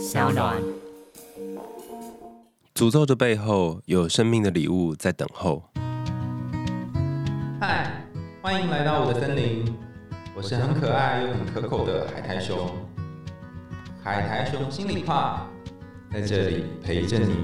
[0.00, 0.56] 小暖。
[2.74, 5.62] 诅咒的背后有生命的礼物在等候。
[7.60, 8.02] 嗨，
[8.40, 9.76] 欢迎来到我的森林，
[10.34, 12.70] 我是很可爱又很可口的海苔熊。
[14.02, 15.46] 海苔熊心里话，
[16.10, 17.34] 在这里陪着你。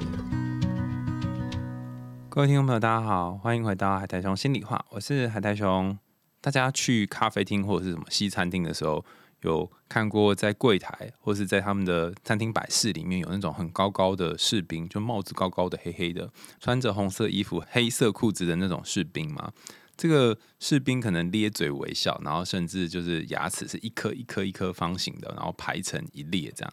[2.31, 5.99] 各位听众朋友，大家好，欢迎回到海苔熊心里话，我是海苔熊。
[6.41, 9.05] 大家去咖啡厅或者是什么西餐厅的时候，
[9.43, 19.53] 有看过在柜台或是在他们的餐厅摆饰里面有那种很高高的士兵，就帽子高高的、黑黑的，穿着红色衣服、黑色裤子的那种士兵吗？
[19.97, 26.73] 这个士兵可能咧嘴微笑，然后甚至就是牙齿是一颗一颗一颗方形的，然后排成一列这样。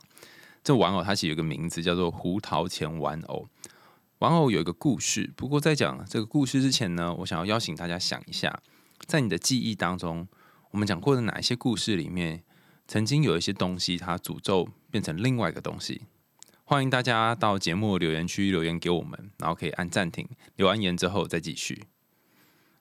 [0.64, 3.48] 这玩偶它其实有个名字叫做胡桃钳玩偶。
[4.20, 8.61] 玩偶有一个故事，不过在讲这个故事之前呢，我想要邀请大家想一下，
[9.05, 10.27] 在你的记忆当中，
[10.72, 12.44] 我们讲过的哪一些故事里面，
[12.88, 16.04] 曾经有一些东西它诅咒变成另外一个东西。
[16.66, 21.84] 欢迎大家到节目留言区留言给我们，然后可以按暂停，留完言之后再继续。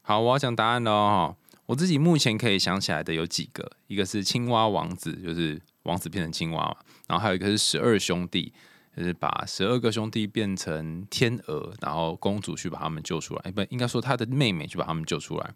[0.03, 1.37] 好，我要讲答案了哦。
[1.67, 8.53] 我自己目前可以想起来的有几个，一个是青蛙王子，就是王子变成青蛙嘛，然后还有一个是十二兄弟，
[8.97, 15.55] 就是把十二个兄弟变成天鹅，然后公主去把他们救出来，不应该说他的妹妹去把他们救出来。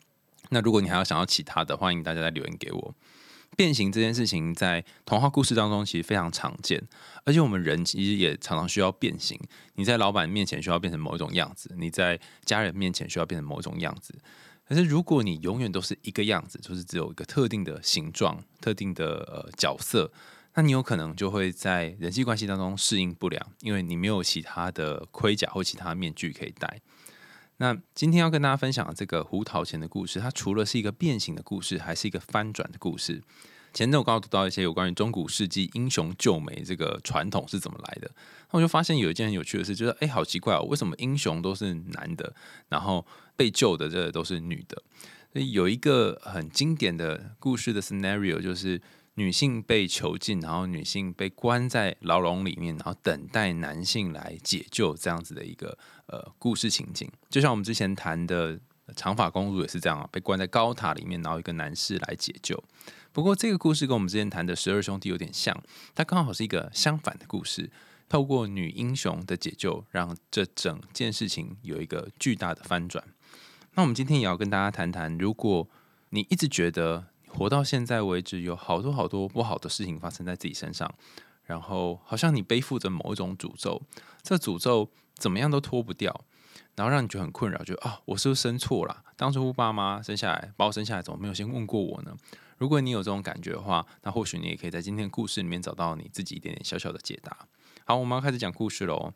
[0.51, 2.95] 那如果你还要想要其他的，欢迎大家再留言给我。
[3.55, 6.83] 变形这件事情在童话故事当中其实非常常见，
[7.25, 9.39] 而且我们人其实也常常需要变形。
[9.75, 14.15] 你在老板面前需要变成某一种样子，你在家人面前需要变成某一种样子。
[14.69, 20.11] 可是如果你永远都是一个样子，就是只有一个特定的形状、特定的呃角色，
[20.55, 26.81] 那你有可能就会在人际关系当中适应不良，因为你没有其他的盔甲或其他面具可以戴。
[27.59, 33.23] 那今天要跟大家分享的这个胡桃钳的故事，它除了是一个变形的故事，还是一个翻转的故事。
[33.73, 38.11] 前阵我刚刚读到一些有关于中古世纪英雄救美这个传统是怎么来的，
[38.51, 42.35] 那我就发现有一件很有趣的事，就是哎，好奇怪哦，为什么英雄都是男的，
[42.69, 44.83] 然后被救的这都是女的？
[45.33, 48.81] 所以有一个很经典的故事的 scenario 就是。
[49.19, 58.59] 女性被囚禁，然后女性被关在牢笼里面，然后等待男性来解救，这样子的一个呃故事情景，就像我们之前谈的
[58.95, 62.63] 长发公主也是这样啊，被关在高塔里面，然后一个男士来解救。
[63.13, 65.57] 不过这个故事跟我们之前谈的十二兄弟有点像，
[65.95, 67.71] 它刚好是一个相反的故事，
[68.09, 73.05] 透过女英雄的解救，让这整件事情有一个巨大的翻转。
[73.75, 75.69] 那我们今天也要跟大家谈谈，如果
[76.11, 77.07] 你一直觉得。
[77.29, 80.91] 活到现在为止，有好多好多不好的事情发生在自己身上，
[81.45, 83.83] 然后好像你背负着某一种诅咒，
[84.23, 86.25] 这诅咒怎么样都脱不掉，
[86.75, 89.05] 然后让你觉得很困扰，就啊，我是不是生错了？
[89.17, 92.17] 当初爸妈生下来，把我生下来，怎么没有先问过我呢？
[92.59, 97.47] 如果你有这种感觉的话，那或许你也可以在今天的故事里面找到你自己一点点小小的解答。
[97.85, 99.13] 好，我们要开始讲故事喽。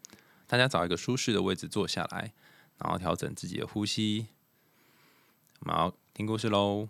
[0.47, 2.33] 大家找一个舒适的位置坐下来，
[2.79, 4.27] 然后调整自己的呼吸，
[5.61, 6.89] 我们要听故事喽。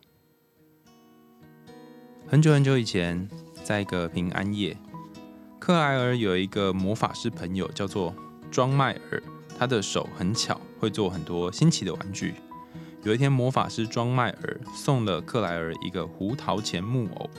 [2.27, 3.29] 很久很久以前，
[3.63, 4.77] 在一个平安夜，
[5.59, 8.15] 克莱尔有一个魔法师朋友，叫做
[8.51, 9.23] 庄麦尔。
[9.59, 12.35] 他的手很巧，会做很多新奇的玩具。
[13.03, 17.31] 有一天，魔法师庄麦尔送了克莱尔一个胡桃钳木偶。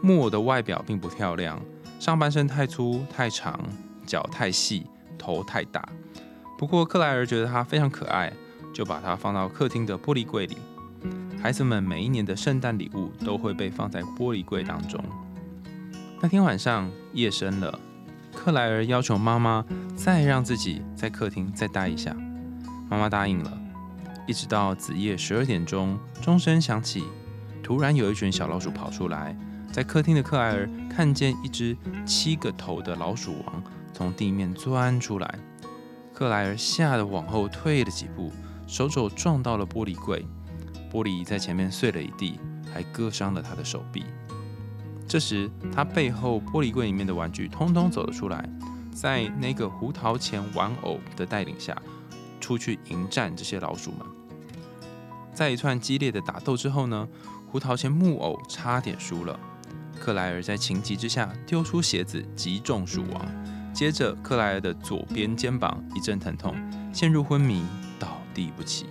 [0.00, 1.60] 木偶的外表并不漂亮，
[1.98, 3.58] 上半身太粗太长，
[4.06, 4.86] 脚太细，
[5.18, 5.88] 头太大。
[6.58, 8.32] 不过，克莱尔觉得它非常可爱，
[8.72, 10.56] 就把它放到客厅的玻璃柜里。
[11.42, 15.02] 孩子们每一年的圣诞礼物都会被放在玻璃柜当中。
[16.20, 17.78] 那天晚上夜深了，
[18.36, 19.64] 克莱尔要求妈妈
[19.96, 22.14] 再让自己在客厅再待一下。
[22.88, 23.58] 妈妈答应了。
[24.28, 27.04] 一直到子夜十二点钟，钟声响起，
[27.62, 29.36] 突然有一群小老鼠跑出来，
[29.72, 35.34] 在客厅的克莱尔看见一只七个头的老鼠王从地面钻出来。
[36.12, 38.32] 克莱尔吓得往后退了几步，
[38.66, 40.24] 手肘撞到了玻璃柜。
[40.92, 42.38] 玻璃在前面碎了一地，
[42.72, 44.04] 还割伤了他的手臂。
[45.08, 48.48] 这时，他背后玻璃柜里面的玩具通通走了出来，
[48.92, 51.76] 在那个胡桃钳玩偶的带领下，
[52.40, 54.00] 出去迎战这些老鼠们。
[55.32, 57.08] 在一串激烈的打斗之后呢，
[57.46, 59.38] 胡桃钳木偶差点输了。
[59.98, 63.26] 克莱尔在情急之下丢出鞋子击中鼠王，
[63.72, 66.54] 接着克莱尔的左边肩膀一阵疼痛，
[66.92, 67.64] 陷入昏迷，
[67.98, 68.86] 倒地不起。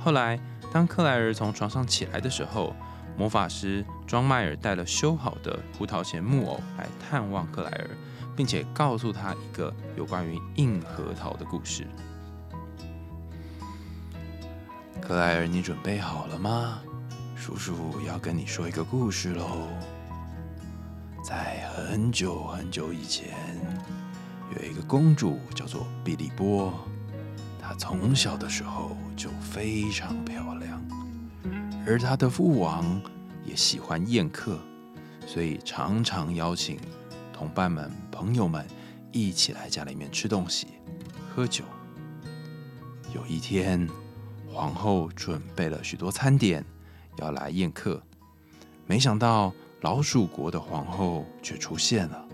[0.00, 0.38] 后来。
[0.72, 2.74] 当克莱尔从床上起来的时候，
[3.16, 7.90] 魔法师庄麦尔带了修好的胡桃钳木偶来探望克莱尔，
[8.36, 11.86] 并且告诉他一个有关于硬核桃的故事。
[15.00, 16.80] 克莱尔，你准备好了吗？
[17.34, 19.68] 叔叔要跟你说一个故事喽。
[21.22, 23.34] 在很久很久以前，
[24.54, 26.72] 有一个公主叫做比利波，
[27.60, 30.75] 她从小的时候就非常漂亮，
[31.86, 33.00] 而他的父王
[33.44, 34.58] 也喜欢宴客，
[35.24, 36.78] 所以常常邀请
[37.32, 38.66] 同伴们、朋友们
[39.12, 40.66] 一起来家里面吃东西、
[41.32, 41.64] 喝酒。
[43.14, 43.88] 有一天，
[44.52, 46.64] 皇后准备了许多餐点
[47.18, 48.02] 要来宴客，
[48.84, 52.26] 没想到老鼠国的皇后却出现了。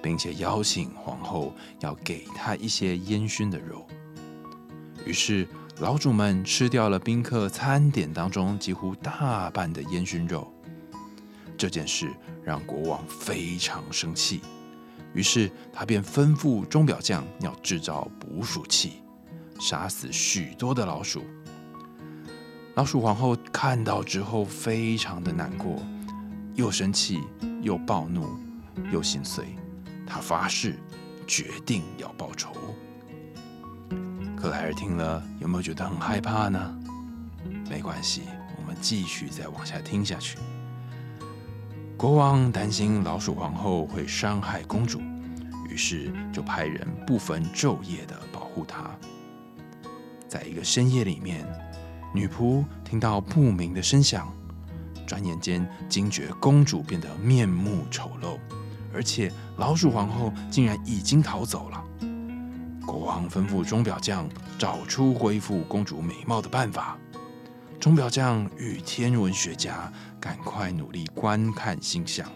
[0.00, 3.84] 并且邀请皇后要给她一些烟熏的肉。
[5.04, 5.46] 于是
[5.80, 10.52] 老主们吃掉了宾客餐点当中几乎大半的烟熏肉。
[11.56, 12.12] 这件事
[12.44, 14.40] 让国王非常生气，
[15.14, 18.94] 于是他便吩咐钟表匠要制造捕鼠器，
[19.60, 21.22] 杀死许多的老鼠。
[22.74, 25.80] 老鼠皇后看到之后非常的难过，
[26.56, 27.20] 又生气
[27.62, 28.36] 又暴怒
[28.92, 29.56] 又心碎。
[30.04, 30.76] 她发誓，
[31.24, 32.52] 决定要报仇。
[34.38, 36.72] 克莱尔听了，有没有觉得很害怕呢？
[37.68, 38.22] 没关系，
[38.56, 40.38] 我们继续再往下听下去。
[41.96, 45.00] 国王担心老鼠皇后会伤害公主，
[45.68, 48.88] 于是就派人不分昼夜的保护她。
[50.28, 51.44] 在一个深夜里面，
[52.14, 54.32] 女仆听到不明的声响，
[55.04, 58.38] 转眼间惊觉公主变得面目丑陋。
[58.94, 61.84] 而且老鼠皇后竟然已经逃走了。
[63.08, 64.28] 王吩咐钟表匠
[64.58, 66.98] 找出恢复公主美貌的办法。
[67.80, 69.90] 钟表匠与天文学家
[70.20, 72.30] 赶快努力观看星象，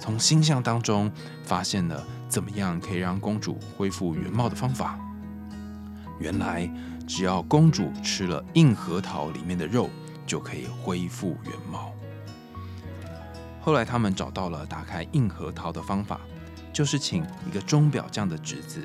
[0.00, 1.08] 从星象当中
[1.44, 4.98] 发现了怎么样可以让公主恢复原貌的方法。
[6.18, 6.68] 原来
[7.06, 9.88] 只要公主吃了硬核桃里面的肉，
[10.26, 11.92] 就可以恢复原貌。
[13.60, 16.18] 后来，他们找到了打开硬核桃的方法，
[16.72, 18.82] 就是请一个钟表匠的侄子，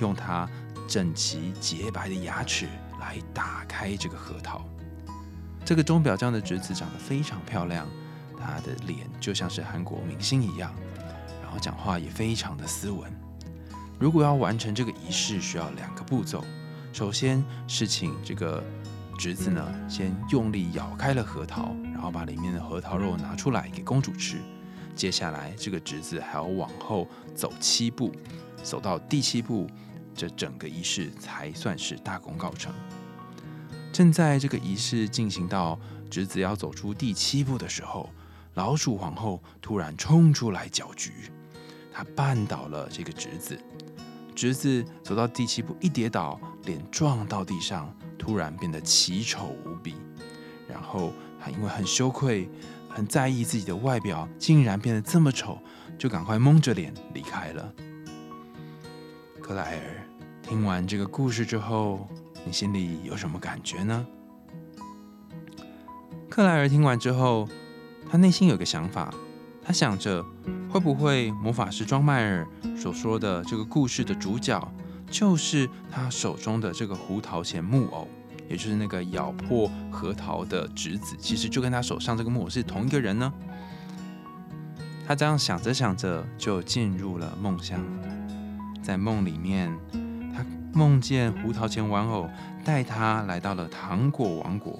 [0.00, 0.48] 用他
[0.86, 2.68] 整齐洁白的牙齿
[3.00, 4.64] 来打开这个核桃。
[5.64, 7.86] 这个钟表匠的侄子长得非常漂亮，
[8.38, 10.74] 他的脸就像是韩国明星一样，
[11.42, 13.10] 然后讲话也非常的斯文。
[13.98, 16.44] 如果要完成这个仪式，需要两个步骤，
[16.92, 18.62] 首先是请这个。
[19.16, 24.38] 侄子呢，先用力咬开了核桃，然后把里面的核桃肉拿出来给公主吃。
[24.96, 28.10] 接下来，这个侄子还要往后走七步，
[28.64, 29.68] 走到第七步，
[30.14, 32.72] 这整个仪式才算是大功告成。
[33.92, 35.78] 正在这个仪式进行到
[36.10, 38.10] 侄子要走出第七步的时候，
[38.54, 41.12] 老鼠皇后突然冲出来搅局，
[41.92, 43.58] 她绊倒了这个侄子。
[44.34, 47.94] 侄子走到第七步一跌倒，脸撞到地上。
[48.16, 49.96] 突然变得奇丑无比，
[50.66, 52.48] 然后他因为很羞愧、
[52.88, 55.58] 很在意自己的外表，竟然变得这么丑，
[55.98, 57.74] 就赶快蒙着脸离开了。
[59.44, 59.82] 克莱尔
[60.40, 62.08] 听完这个故事之后，
[62.46, 64.06] 你心里有什么感觉呢？
[66.30, 67.46] 克莱尔听完之后，
[68.10, 69.12] 他内心有个想法，
[69.62, 70.24] 他想着
[70.70, 74.66] 会不会魔法师庄麦尔所说的这个故事的主角？
[75.10, 78.08] 就是他手中的这个胡桃钳木偶，
[78.48, 83.30] 也就是那个咬破核桃的侄子，其实就跟他手上这个木偶是同一个人呢。
[85.06, 87.78] 他这样想着想着，就进入了梦乡。
[88.84, 89.74] 在梦里面，
[90.36, 92.28] 他梦见胡桃钳玩偶
[92.62, 94.78] 带他来到了糖果王国。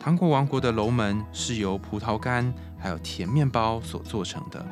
[0.00, 4.66] 糖果王国的楼门是由葡萄干还有甜面包所做成的，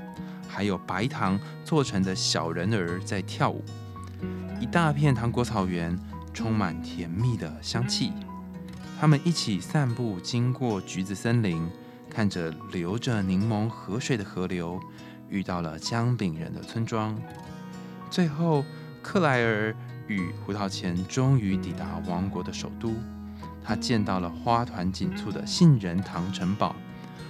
[0.49, 3.63] 还有白糖做成的小人儿在跳舞。
[4.59, 5.95] 一大片糖果草原，
[6.33, 8.15] 充满甜蜜的香气。
[8.99, 11.69] 他们一起散步，经过橘子森林，
[12.09, 14.81] 看着流着柠檬河水的河流，
[15.29, 17.15] 遇到了姜饼人的村庄。
[18.11, 18.65] 最后，
[19.01, 19.75] 克莱尔
[20.09, 22.93] 与胡桃钳终于抵达王国的首都。
[23.63, 26.75] 他见到了花团锦簇的杏仁糖城堡，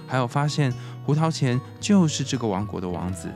[0.07, 0.73] 还有发现
[1.05, 3.29] 胡桃钳就是这个王国的王子。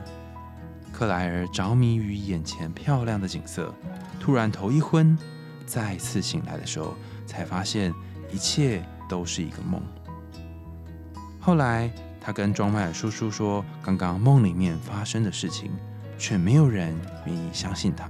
[0.92, 3.72] 克莱尔着迷于眼前漂亮的景色，
[4.18, 5.16] 突然头一昏，
[5.66, 7.94] 再次醒来的时候，才发现
[8.32, 9.80] 一切都是一个梦。
[11.38, 15.70] 后来，他跟庄麦尔叔叔说刚刚梦里面发生的事情，
[16.18, 16.94] 却没有人
[17.26, 18.08] 愿意相信他。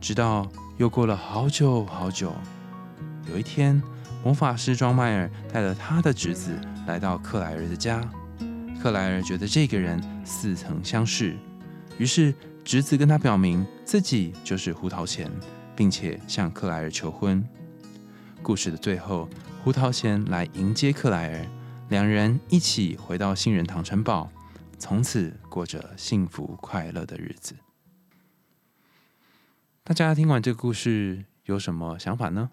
[0.00, 2.34] 直到又过了好久好久，
[3.30, 3.80] 有一天，
[4.24, 8.00] 魔法师庄麦尔带了他的侄子来到克莱尔的家。
[8.82, 11.36] 克莱尔觉得这个人似曾相识。
[11.98, 12.34] 于是，
[12.64, 15.30] 侄子跟他表明自己就是胡桃钳，
[15.76, 17.44] 并且向克莱尔求婚。
[18.42, 19.28] 故事的最后，
[19.62, 21.46] 胡桃钳来迎接克莱尔，
[21.90, 24.28] 两人一起回到杏仁糖城堡，
[24.82, 27.54] 从此过着幸福快乐的日子。
[29.84, 32.50] 大家听完这个故事有什么想法呢？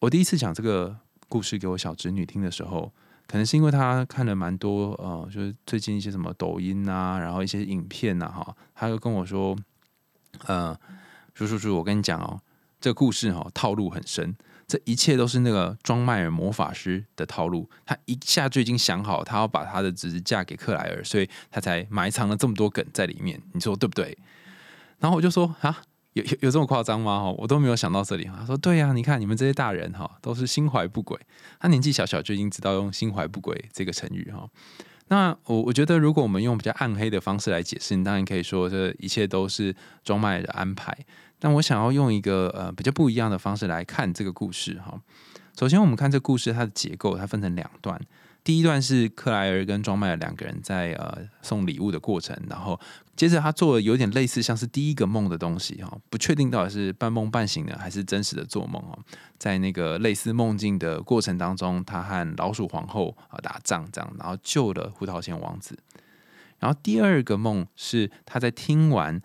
[0.00, 2.92] 我第一次讲这个故事给我小侄女听的时候，
[3.26, 9.56] 可能是因为她看了蛮多呃，就是最近一些什么抖音啊，然后一些影片呐，哈，她就跟我说，
[10.48, 10.78] 呃，
[11.32, 12.42] 叔叔叔，我跟你讲哦，
[12.78, 14.36] 这个故事哈套路很深，
[14.70, 24.16] 这一切都是那个庄麦尔魔法师的套路，他一下就已经想好，他要把他的侄子嫁给克莱尔，所以他才埋藏了这么多梗在里面，你说对不对？
[25.00, 25.82] 然后我就说啊。
[26.14, 27.20] 有有有这么夸张吗？
[27.22, 28.24] 哈，我都没有想到这里。
[28.24, 31.16] 他说：“对呀，你看你们这些大人哈，都是心怀不轨。
[31.60, 34.44] 他年纪小小就已经知道用‘心怀不轨’这个成语哈。
[35.06, 39.72] 那我我觉得，如果我们用比较暗黑的方式来解释，你当然可以说这一切都是
[40.02, 40.98] 庄麦的安排。
[41.40, 45.00] 但我想要用一个呃比较不一样的方式来看这个故事哈。
[45.58, 48.00] 首先，我们看这故事它的结构，它分成两段。
[48.42, 52.80] 第一段是克莱尔跟庄麦尔两个人在呃送礼物的过程，然后
[53.14, 58.98] 接着他做了有点类似像是第一个梦的东西哈，不确定到底是半梦半醒的还是真实的做梦哦。
[59.38, 65.78] 在那个类似梦境的过程当中，他和老鼠皇后啊打仗这样，然后救了胡桃钳王子。
[66.58, 69.20] 然后第二个梦是他在听完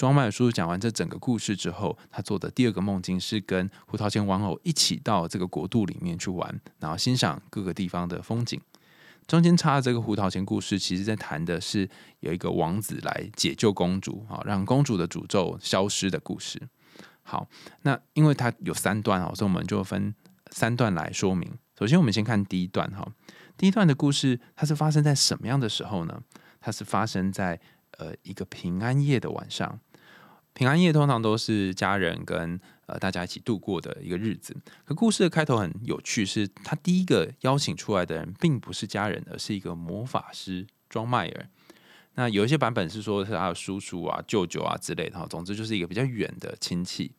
[0.00, 8.58] 庄麦叔叔讲完这整个故事之后，他做的第二个梦境是跟胡桃钳玩偶一起到这个国度里面去玩，然后欣赏各个地方的风景。
[9.26, 11.86] 中间插的这个胡桃钳故事，其实在谈的是
[12.20, 16.58] 有一个王子来解救公主，啊，让公主的诅咒消失的故事。
[17.20, 17.46] 好，
[17.82, 20.14] 那因为它有三段哦，所以我们就分
[20.50, 21.46] 三段来说明。
[21.78, 23.06] 首先，我们先看第一段哈。
[23.58, 26.22] 第一段的故事，它是发生在什么样的时候呢？
[26.58, 27.60] 它是发生在
[27.98, 29.78] 呃一个平安夜的晚上。
[30.52, 34.54] 平安夜通常都是家人跟呃大家一起度过的一个日子。
[34.84, 41.48] 可故事的开头很有趣，是他第一个邀请出来的人并不是家人，而是一个魔法师庄麦尔。
[42.14, 45.26] 那有一些版本是说是他的叔叔啊、舅舅啊之类的哈。
[45.30, 47.12] 总之就是一个比较远的亲戚。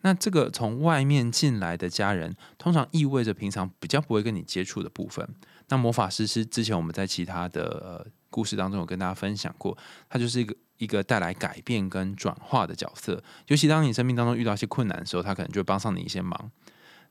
[0.00, 5.28] 那这个从外面进来的家人，通常意味着平常比较不会跟你接触的部分。
[5.68, 9.76] 那魔法师是之前我们在其他的呃故事当中有跟大家分享过，
[10.08, 10.56] 他就是一个。
[10.82, 16.50] 一个带来改变跟转化的角色，尤其当你生命当中遇到一些困难的时候，他可能就会帮上你一些忙。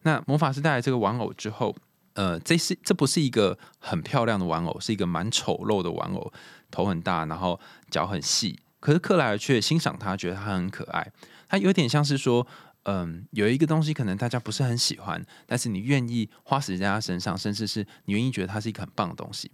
[0.01, 1.73] 那魔法师带来这个玩偶之后，
[2.15, 6.33] 呃，这是这不是一个很漂亮的玩偶，是一个蛮丑陋的玩偶，
[6.69, 7.57] 头很大，然后
[7.89, 8.59] 脚很细。
[8.81, 11.09] 可是克莱尔却欣赏他，觉得他很可爱。
[11.47, 12.45] 他有点像是说，
[12.83, 19.49] 嗯，有一个东西可能大家不是很喜欢，但是你愿意花时间在他身上，甚至是你愿意觉得它是一个很棒的东西。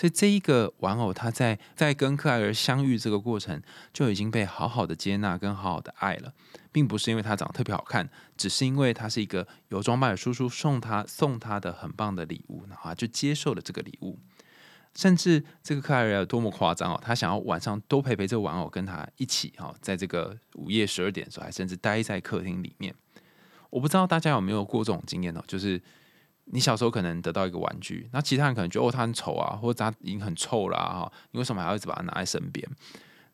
[0.00, 3.60] 所以这一个玩偶，他在在跟克莱尔相遇这个过程，
[3.92, 6.32] 就已经被好好的接纳跟好好的爱了，
[6.72, 14.18] 并不是因为他长得特别好看，只是因为他是一个由装扮的叔叔送他送他的很棒的礼物，然后就接受了这个礼物。
[14.94, 22.94] 甚至这个克莱尔有多么夸张哦，他想要晚上多陪陪这个玩偶，跟他一起哈，在这个午夜十二点的时候，还甚至待在客厅里面。
[23.68, 25.78] 我不知道大家有没有过这种经验哦，就是。
[26.52, 32.68] 你小时候可能得到一个玩具，那其他人可能觉得哦，它很丑啊，或者它已经很臭了哈，你为什么还要一直把它拿在身边？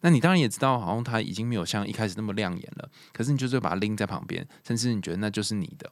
[0.02, 2.88] 那你当然也知道，好像它已经没有像一开始那么亮眼了。
[3.14, 5.90] 可是你就是把它拎在旁边，甚至你觉得那就是你的。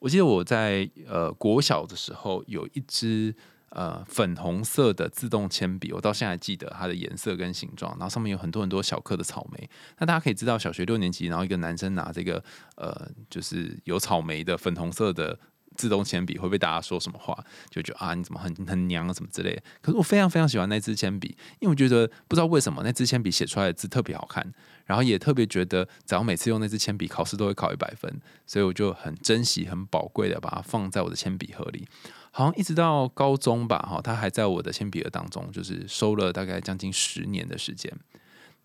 [0.00, 3.34] 我记得我在呃国小的时候有一支
[3.68, 9.70] 呃粉红色的自动铅笔，我到现在记得它的颜色跟形状，然后上面有很多很多小颗的草莓。
[9.98, 12.42] 那大家可以知道，小学六年级，然后一个男生拿这个
[12.74, 15.38] 呃就是有草莓的粉红色的。
[15.76, 17.36] 自动铅笔会被大家说什么话？
[17.70, 19.62] 就觉得啊，你怎么很很娘啊，什么之类的。
[19.80, 24.52] 可是我非常非常喜欢那支铅笔，因为我觉得不知道为什么那支铅笔写出来的字特别好看，
[24.84, 31.86] 然后也特别觉得只要每次用那支铅笔考试都会考一百分，所以我就很珍惜、很宝贵的把它放在我的铅笔盒里。
[32.30, 37.92] 好像一直到高中吧，哈，它还在我的铅笔盒当中，就是收了大概将近十年的时间。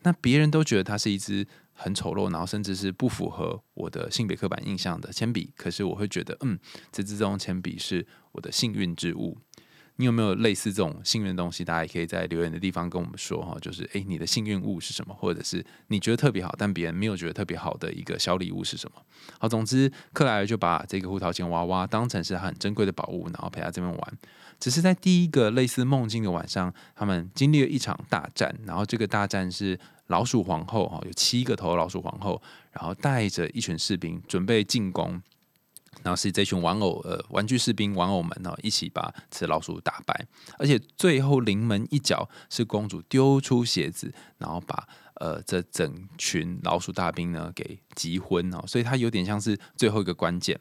[0.04, 1.48] 那别人都觉得它是一支。
[1.82, 6.60] 很丑陋，然后甚至是不符合我的性别刻板印象的铅笔，可是我会觉得，嗯，
[6.92, 9.38] 这支这种铅笔是我的幸运之物。
[9.98, 11.64] 你有没有类似这种幸运的东西？
[11.64, 15.14] 大家也可以在留言的地方跟我们说哈，就是诶，你的幸运物是什么？
[15.14, 19.02] 或者是你觉得特别好，但别人没有觉得特别好的一个小礼物是什么？
[19.38, 24.18] 好，总之克莱尔就把这个胡桃钳娃娃当成是很珍贵的宝物，然后陪他这边玩。
[24.60, 29.78] 只是在第一个类似梦境的晚上，他们经历了一场大战，然后这个大战是。
[30.12, 32.40] 老鼠皇后哈，有七个头老鼠皇后，
[32.72, 35.22] 然后带着一群士兵准备进攻，
[36.04, 40.28] 然后是这群玩偶呃玩具士兵玩偶们呢一起把这老鼠打败，
[40.60, 50.60] 而且最后临门一脚是公主丢出鞋子，然后把呃这整群老鼠大兵呢给击昏哦，所以它有点像是最后一个关键。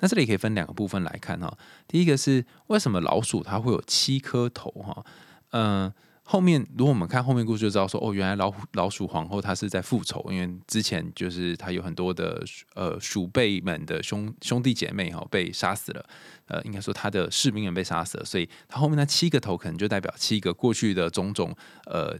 [0.00, 5.04] 那这里可以分两个部分来看哈，第一个是为什么老鼠它会有七颗头哈，
[5.50, 5.92] 嗯。
[6.28, 16.04] 后面如果我们看后面故事，就知道说，哦，原来老虎老鼠皇后她是在复仇，因为之前就是她有很多的呃鼠辈们的兄兄弟姐妹哈被杀死了，
[16.46, 22.18] 呃，应该说她的士兵们被杀死了，所以她后面那七个头可能就代表七个过去的种种呃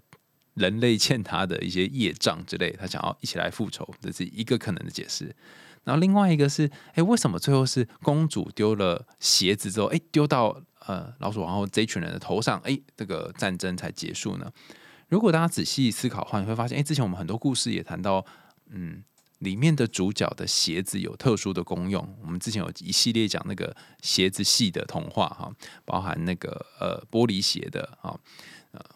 [0.54, 5.34] 人类欠她的一些业障之类，她想要一起来复仇，这是一个可能的解释。
[5.82, 14.50] 然后另外一个是，哎，为什么最后是公主丢了鞋子之后，哎，丢到呃老鼠王后这一群人的头上，哎，这个战争才结束呢？
[15.08, 18.24] 如果大家仔细思考的话，你会发现，哎，之前我们很多故事也谈到，
[18.70, 19.02] 嗯，
[19.38, 22.16] 里面的主角的鞋子有特殊的功用。
[22.22, 25.52] 我们之前有一系列讲那个鞋子系的童话哈，
[25.84, 28.18] 包含那个呃玻璃鞋的啊，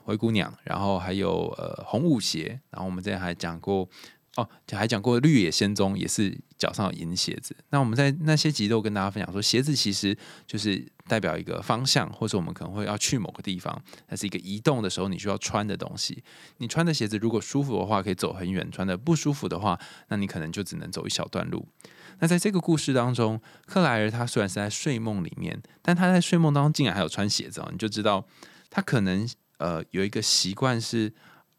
[0.05, 3.89] 灰姑娘，然后还有呃红舞鞋，然后我们之前还讲过。
[4.37, 7.55] 哦，还讲过绿野仙踪也是脚上有银鞋子。
[7.71, 10.17] 那我们在那些集都跟大家分享说，鞋子其实
[10.47, 16.23] 就是代表一个方向，或者我们可能会要去某个地方，它是一个移动的时候你需要穿的东西。
[16.59, 19.77] 你穿的鞋子如果舒服的话，可以走很远；穿的不舒服的话，
[20.07, 21.67] 那你可能就只能走一小段路。
[22.21, 28.25] 那在这个故事当中，克莱尔他虽然是在睡梦里面，但他在睡梦当中竟然还有穿鞋子哦，你就知道
[28.71, 31.13] 他可能呃有一个习惯是，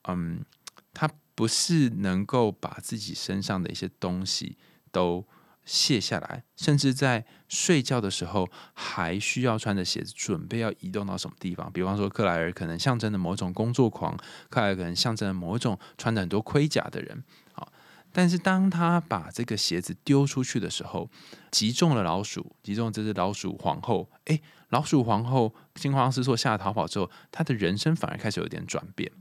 [0.07, 0.45] 嗯，
[0.93, 1.09] 他。
[1.33, 4.57] 不是能够把自己身上的一些东西
[4.91, 5.25] 都
[5.63, 11.71] 卸下来，甚至在睡觉的时候还需要穿着鞋子，准备要移动到什么地方。
[11.71, 14.17] 比方说，克莱尔可能象征的某种工作狂，
[14.49, 17.23] 克莱尔可能象征的某种穿着很多盔甲的人。
[17.53, 17.71] 好，
[18.11, 21.09] 但是当他把这个鞋子丢出去的时候，
[21.51, 24.09] 击中了老鼠，击中这只老鼠皇后。
[24.25, 29.11] 诶，老鼠皇后惊慌失措下逃跑之后，他的人生反而开始有点转变。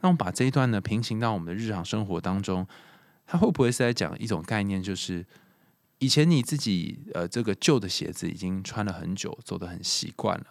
[0.00, 2.66] 那我们把这一段呢平行到我们的日常生活当中，
[3.26, 5.24] 他会不会是在讲一种概念，就是
[6.02, 10.46] 以前你自己呃这个旧的鞋子已经穿了很久，走得很习惯了，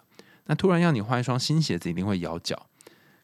[0.46, 2.68] 那突然要你换一双新鞋子，一定会咬脚。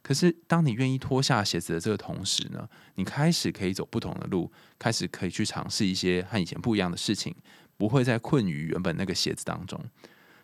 [0.01, 7.33] 可是当你愿意脱下鞋子的这个同时呢，你开始可以走不同的路，开始可以去尝试一些和以前不一样的事情，
[7.77, 9.81] 不会再困于原本那个鞋子当中。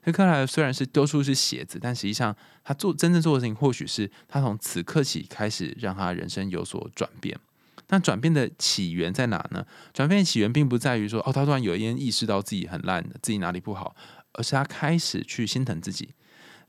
[0.04, 7.38] 黑克莱虽然是丢出是鞋子，但实际上他做真正做的事情，或许是他从此刻起开始让他人生有所转变。
[7.90, 9.66] 那转变的起源在哪呢？
[9.94, 13.96] 转变的起源并不在于说，哦，他突然有一天意识到自己很烂，自己哪里不好，
[14.34, 16.10] 而是他开始去心疼自己。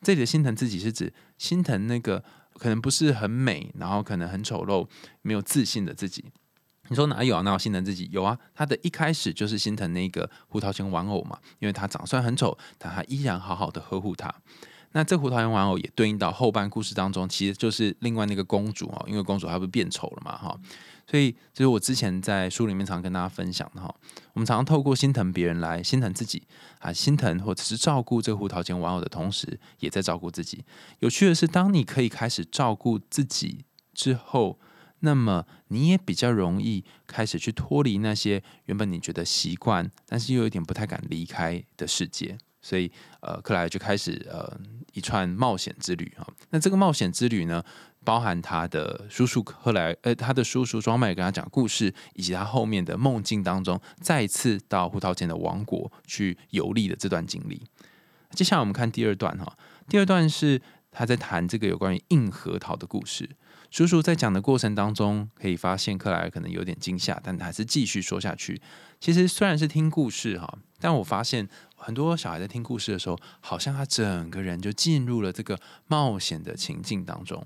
[0.02, 2.22] 这里的心疼自己是指心疼那个
[2.58, 4.86] 可能不是很美，然后可能很丑陋、
[5.22, 6.24] 没有自信的自己。
[6.88, 7.40] 你说哪有啊？
[7.40, 8.06] 哪有心疼自己？
[8.12, 14.30] 有啊，他的一开始就是心疼那个胡桃钳玩偶嘛，因为他长虽然很丑，但他依然好好的呵护他。
[14.92, 20.54] 那这胡桃钳玩偶也对应到后半故事当中，其实就是另外那个公主哦，因为公主她不是变丑了嘛，哈，
[21.06, 23.94] 所以就是我之前在书里面常跟大家分享的哈，
[24.32, 26.42] 我们常常透过心疼别人来心疼自己
[26.78, 30.64] 啊，心疼或者是照顾这个胡桃钳玩偶的同时，也在照顾自己。
[31.00, 34.58] 有趣的是，当你可以开始照顾自己之后。
[35.00, 42.38] 那么你也比较容易开始去脱离那些原本你觉得习惯，但是又有点不太敢离开的世界。
[42.62, 42.90] 所以，
[43.20, 44.58] 呃，克莱就开始呃
[44.94, 46.26] 一串冒险之旅哈。
[46.48, 47.62] 那这个冒险之旅呢，
[48.04, 57.62] 包含他的叔叔克莱，呃，他的叔叔庄麦跟他讲故事，以及他后面的梦境当中再次到胡桃钳的王国去游历的这段经历。
[58.30, 59.56] 接下来我们看第二段哈，
[59.88, 63.30] 第二段是他在谈这个有关于硬核桃的故事。
[63.70, 68.60] 叔叔在讲的过程当中，可以发现克莱可能有点惊吓，但还是继续说下去。
[69.00, 77.44] 其实虽然是听故事哈，但我发现很多小孩在听故事的时候，好像他整个人就进入了这个冒险的情境当中。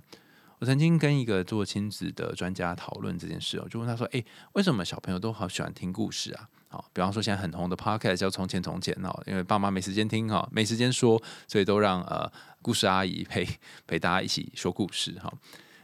[0.58, 6.48] 我曾经跟一个做亲子的专家讨论这件事哦，就问他说：“诶，为什么小朋友都好喜欢听故事啊？
[6.68, 13.48] 好，比方说现在很红的 podcast 叫《从前从前》哦，因为爸妈没时间听哈，没时间说，所以都让呃故事阿姨陪
[13.86, 15.32] 陪大家一起说故事哈。”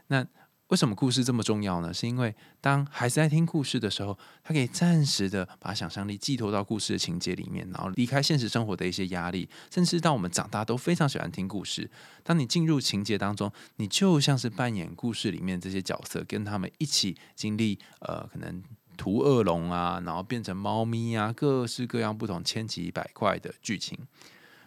[0.09, 0.27] 那
[0.75, 1.95] 为什么故事这么重要呢？
[1.95, 11.89] 是因为当孩子在听故事的时候，他可以暂时的把想象力寄托到故事的情节里面，然后离开现实生活的一些压力，甚至到我们长大都非常喜欢听故事。
[12.25, 18.61] 当你进入情节当中，你就像是扮演故事里面这些角色，跟他们一起经历呃，可能
[18.97, 23.97] 屠恶龙啊，然后变成猫咪啊，各式各样不同千奇百怪的剧情。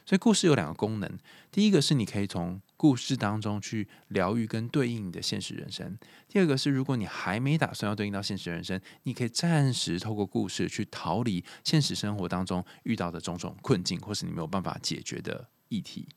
[0.06, 1.20] 所以故事有两个功能，
[1.52, 16.07] 第一个是你可以从故事当中去疗愈跟对应你的现实人生；第二个是如果你还没打算要对应到现实人生，你可以暂时透过故事去逃离现实生活当中遇到的种种困境，或是你没有办法解决的议题。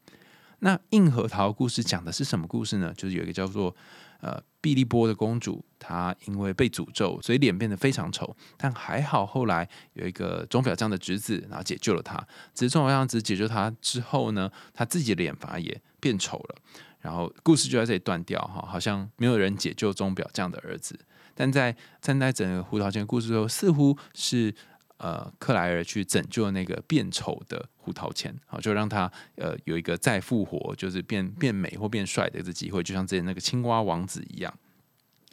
[0.60, 2.92] 那硬核桃故事讲的是什么故事呢？
[2.94, 3.74] 就是有一个叫做
[4.20, 8.36] 呃碧利波的公主，她因为被诅咒，所以脸变得非常丑。
[8.56, 12.16] 但还好，后来有一个钟表匠的侄子，然后解救了她。
[12.54, 16.56] 只是钟表匠子解救她之后呢，她自己的脸反而也变丑了。
[17.00, 20.98] 然后故事就在这里断掉哈，好像没有人解救钟表匠的儿子。
[21.34, 24.54] 但在站在整个胡桃钳故事后，似乎是。
[25.00, 34.54] 呃，克莱尔去拯救那个变丑的胡桃钳，好，就让他呃有一个再复活，就是变变美或变帅的一个机会，就像之前那个青蛙王子一样。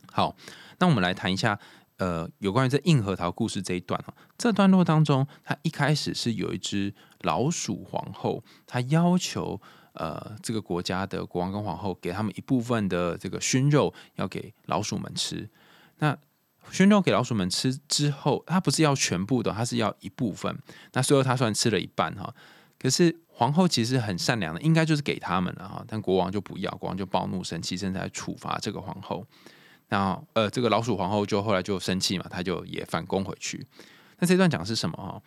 [0.09, 0.33] 好，
[0.79, 1.59] 那我们来谈一下
[1.97, 9.59] 呃有关于这硬核桃故事这一段啊，这段落当中，他一开始是有一只老鼠皇后，她要求
[9.91, 15.49] 呃这个国家的国王跟皇后给他们一部分的这个熏肉，要给老鼠们吃。
[15.99, 16.17] 那
[16.71, 20.57] 熏肉给老鼠们吃之后，他不是要全部的，他是要一部分。
[20.93, 22.33] 那最后他算吃了一半哈。
[22.79, 25.83] 可是皇后其实很善良的，应该就是给他们了哈。
[25.87, 29.25] 但国王就不要，国王就暴怒生气，正在处罚这个皇后。
[29.89, 33.65] 那呃，这个老鼠皇后就后来就生气嘛，他就也反攻回去。
[34.19, 35.21] 那这段讲是什么哈？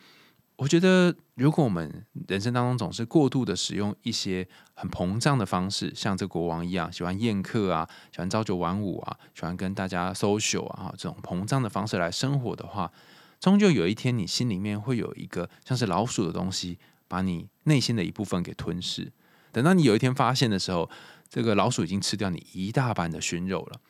[0.61, 12.91] 我觉得，如果我们人生当中总是过度的使用一些很膨胀的方式，像这国王一样，喜欢宴客啊，喜欢朝九晚五啊，喜欢跟大家 social 啊，这种膨胀的方式来生活的话，
[13.39, 19.11] 终究有一天，你心里面会有一个像是老鼠的东西，把你内心的一部分给吞噬。
[19.51, 20.87] 等到你有一天发现的时候，
[21.27, 23.81] 这个老鼠已经吃掉你一大半的熏肉了。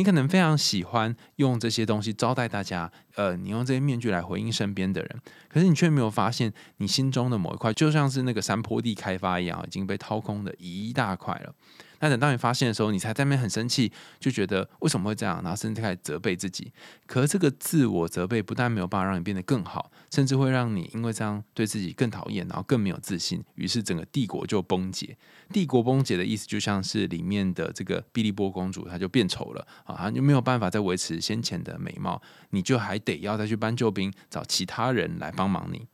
[0.00, 11.54] 你可能非常喜欢用这些东西招待大家，呃，你用这些面具来回应身边的人，可是你却没有发现，你心中的某一块就像是那个山坡地开发一样，已经被掏空的一大块了。
[12.00, 16.72] 那等到你发现的时候，你才在那边很生气，就觉得为什么会这样，然后甚至开始责备自己。
[17.06, 25.16] 可是这个自我责备不但没有办法让你变得更好，甚至会让你因为这样对自己更讨厌，然后更没有自信，于是整个帝国就崩解。
[25.52, 35.86] 帝国崩解的意思就像是里面的这个碧丽波公主，她就变丑了啊，她就没有办法再维持先前的美貌，你就还得要再去搬救兵，找其他人来帮忙你。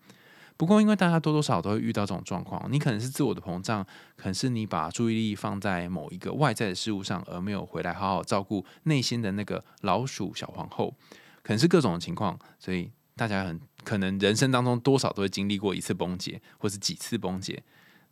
[0.56, 3.84] 不过，因为大家多多少少都会遇到这种状况，你可能是自我的膨胀，
[4.16, 10.94] 可能是你把注意力放在某一个外在的事物上，而没有回来好好照顾内心的那个老鼠小皇后，
[11.42, 17.62] 可能是各种情况，所以大家很可能人生当中多少都会经历过一次崩解，或是几次崩解。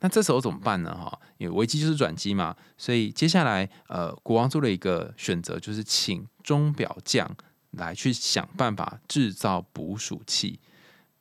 [0.01, 0.93] 那这时候怎么办呢？
[0.93, 7.35] 哈，因为危机就是转机嘛，所以接下来，呃，国王做了一个选择，就是请钟表匠
[7.71, 10.59] 来去想办法制造捕鼠器。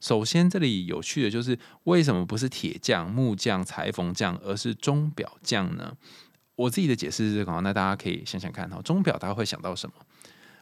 [0.05, 5.97] 首先，这里有趣的就是为什么不是铁匠、木匠、裁缝匠，而是钟表匠呢？
[6.57, 9.95] 我自己的解释是这个，那大家可以想想看哈，钟表大家会想到什么？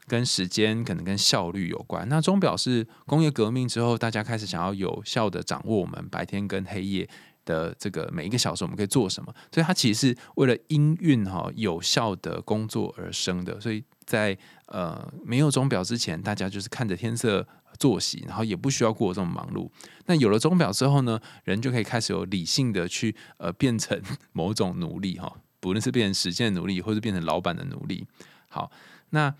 [0.06, 2.08] 跟时间可能跟效率有关。
[2.08, 7.08] 那钟表是工业革命之后，大家开始想要有效的掌握我们白天跟黑夜
[7.44, 13.60] 的这个每一个小时我们可以做什么，所以它其实是为了音韵哈有效的工作而生的。
[13.60, 17.44] 所以在呃没有钟表之前，大家就是看着天色。
[17.82, 19.68] 作息，然后也不需要过这么忙碌。
[20.06, 24.00] 那有了钟表之后呢，人就可以开始有理性的去呃变成
[24.32, 28.06] 某种奴隶哈，不论是变成时间的奴隶，或者变成老板的奴隶。
[28.48, 28.70] 好，
[29.10, 29.34] 那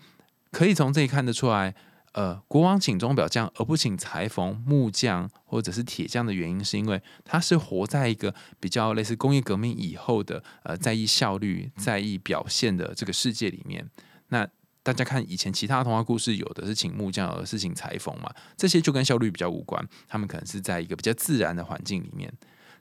[0.51, 1.73] 可以从这里看得出来，
[2.11, 13.89] 呃，国王请钟表匠而不请裁缝、木匠或者是铁匠的原因，是因为他是活在一个比较类似工业革命以后的呃在意效率、在意表现的这个世界里面。
[14.27, 14.47] 那
[14.83, 19.83] 大家看以前其他童话故事，有的是请木匠，有的是请裁缝嘛，这些就跟效率比较无关。
[20.07, 22.31] 他们可能是在一个比较自然的环境里面。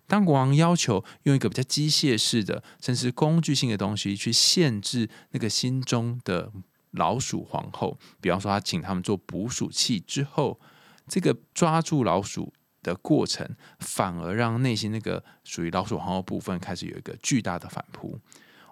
[0.09, 6.53] 当国王要求用一个比较机械式的，甚至工具性的东西去限制那个心中的
[6.91, 10.61] 老鼠皇后，比方说他请他们做捕鼠器之后，
[11.07, 18.19] 这个抓住老鼠的过程，反而让内心那个属于老鼠皇后部分开始有一个巨大的反扑。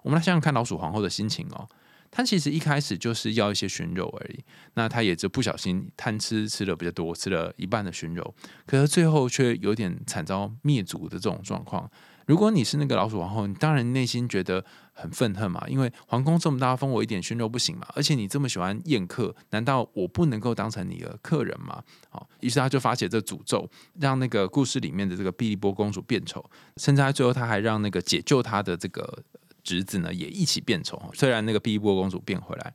[0.03, 1.67] 我们来想想看老鼠皇后的心情哦。
[2.11, 4.43] 他其实一开始就是要一些熏肉而已，
[4.73, 8.35] 那他也就不小心贪吃吃的比较多，吃了一半的熏肉，
[8.67, 11.89] 可是最后却有点惨遭灭族的这种状况。
[12.27, 17.87] 如果你是那个老鼠皇后，你当然内心觉得很愤恨嘛，因为皇宫这么大，分我一点熏肉不行嘛？
[17.95, 21.81] 而且你这么喜欢宴客，难道我不能够当成你的客人吗？
[22.09, 23.69] 好，于是他就发起这诅咒，
[23.99, 26.47] 让那个故事里面的这个碧利波公主变丑，
[26.77, 29.23] 甚至他最后他还让那个解救他的这个。
[29.63, 32.73] 侄子呢也一起变丑，虽然那个碧波公主变回来，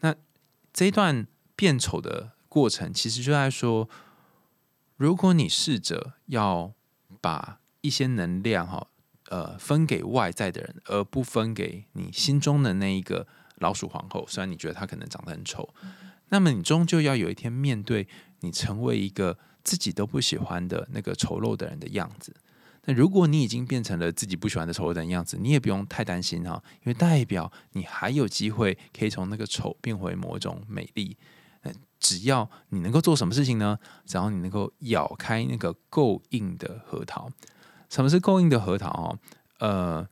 [0.00, 0.14] 那
[0.72, 3.88] 这一段变丑的过程，其实就在说，
[4.96, 6.72] 如果你试着要
[7.20, 8.86] 把一些能量哈，
[9.28, 15.72] 呃，分给外在的人，而不分给你心中的那一个老鼠皇后，虽然你觉得她可能长得很丑，
[16.30, 18.08] 那么你终究要有一天面对
[18.40, 22.34] 你成为一个自己都不喜欢的那个丑陋的人的样子。
[22.84, 31.16] 那如果你已经变成了自己不喜欢的丑人样子，你也不用太担心哈，因为代表你还有机会可以从那个丑变回某种美丽。
[31.98, 33.78] 只要你能够做什么事情呢？
[34.06, 37.30] 只要你能够咬开那个够硬的核桃。
[37.90, 38.88] 什么是够硬的核桃？
[38.88, 39.18] 哦，
[39.58, 40.08] 呃，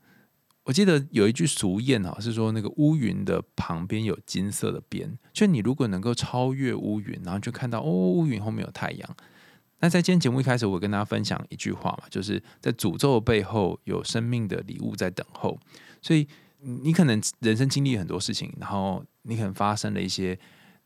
[0.64, 5.18] 我记得有一句俗谚哈，是说那个乌云的旁边有金色的边。
[5.32, 9.16] 就你如果能够超越乌云，然后就看到哦，乌云后面有太阳。
[9.80, 15.56] 那在今天节目一开始，我跟大家分享一句话嘛，就是在诅咒背后有生命的礼物在等候。
[16.02, 16.26] 所以
[16.58, 20.36] 你可能人生经历很多事情，然后你可能发生了一些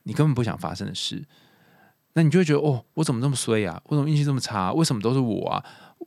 [0.02, 1.24] 你根本不想发生的事，
[2.12, 3.80] 那你就会觉得哦，我怎么这么衰啊？
[3.86, 4.70] 我怎么运气这么差？
[4.74, 5.64] 为什么都是我啊？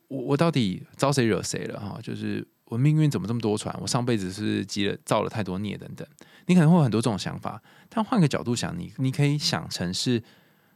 [0.07, 1.99] 我我到底招谁惹谁了哈？
[2.03, 3.75] 就是我命运怎么这么多舛？
[3.81, 6.07] 我上辈子是积了造了太多孽等等。
[6.45, 10.21] 你可能会有很多这种想法，但换个角度想，你你可以想成是。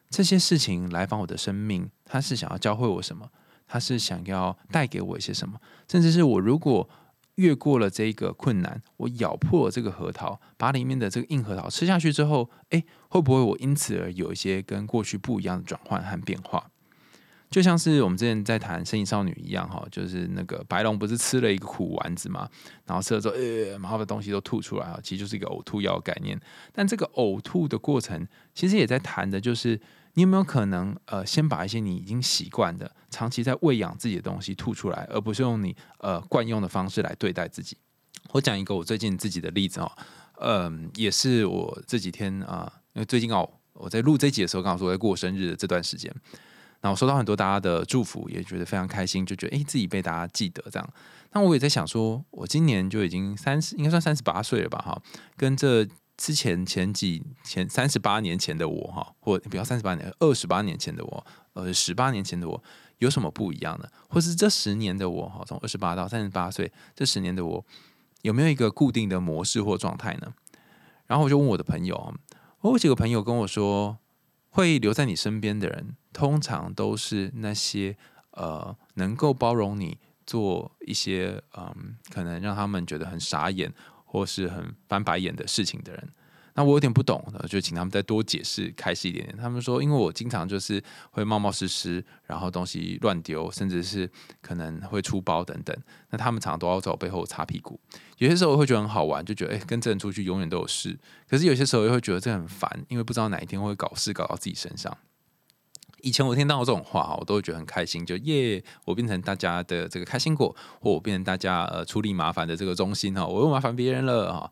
[0.10, 3.30] 这些事情来访我的生命，他是想要教会我什么？
[3.68, 5.62] 他是想要带给我一些什么？
[5.88, 6.90] 甚至是我如果
[7.36, 16.72] 越过了这个困难，我咬破了这个核桃，把里面的这个硬核桃吃下去之后，诶，会不会我因此而有一些跟过去不一样的转换和变化？
[17.52, 22.50] 就像是我们之前在谈《身影少女》一样，哈，就是那个白龙不是吃了一个苦丸子嘛，
[22.86, 26.40] 然后吃了之后，呃，麻烦的东西都吐出来啊，其实就是一个呕吐药概念。
[26.74, 29.80] 但这个呕吐的过程，其实也在谈的就是。
[30.14, 37.78] 你有没有可能，呃，先把一些你已经习惯的、长期在喂养自己的东西吐出来，而不是用你呃惯用的方式来对待自己？
[38.32, 39.92] 我讲一个我最近自己的例子哦，
[40.42, 46.14] 嗯，也是我这几天啊，因为最近哦，我在录这集的时候，刚好说在过生日的这段时间，
[46.82, 50.94] 那我收到很多大家的祝福，也觉得非常开心，就觉得诶，自己被大家记得这样。
[51.32, 54.80] 那我也在想说，我今年就已经三十，应该算三十八岁了吧？
[54.80, 55.02] 哈，
[55.38, 55.88] 跟这。
[56.20, 62.62] 之前前几前三十八年前的我哈，或不要三十八年，二十八年前的我，呃，十八年前的我
[62.98, 63.90] 有什么不一样的？
[64.10, 67.66] 或是这十年的我哈，从二十八到三十八岁这十年的我
[68.24, 70.34] 有没有一个固定的模式或状态呢？
[71.08, 72.14] 然后我就问我的朋友，
[72.60, 73.98] 我有几个朋友跟我说，
[74.50, 77.96] 会留在你身边的人，通常都是那些
[78.32, 83.74] 呃能够包容你做一些嗯，可能让他们觉得很傻眼。
[84.12, 86.10] 或是很翻白眼的事情的人，
[86.56, 89.38] 那我有点不懂，就请他们再多解释开始一点点。
[89.38, 94.10] 他们说，因为我经常就是会冒冒失失，然后东西乱丢，甚至是
[94.42, 95.78] 可能会出包等等。
[96.10, 97.80] 那他们常常都要在我背后擦屁股。
[98.18, 100.98] 有些时候会觉得很好玩，就觉得哎，跟这人出去永远都有事。
[101.30, 104.98] 可是有些时候又会觉得这很烦，因为不知道哪一天会搞事搞到自己身上。
[106.02, 114.52] 以前我听到这种话，我都会觉得很开心，就耶，我变成大家的这个开心果，或我变成大家呃处理麻烦的这个中心哈，我又麻烦别人了哈。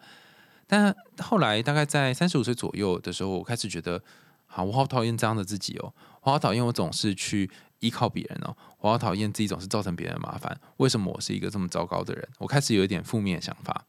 [0.67, 4.01] 但后来大概在三十五岁左右的时候，我开始觉得，
[4.45, 10.59] 好，我好讨厌这样的自己哦，我好讨厌我总是去依靠别人哦，我好讨厌自己总是造成别人麻烦。
[10.77, 12.27] 为什么我是一个这么糟糕的人？
[12.39, 13.85] 我开始有一点负面想法。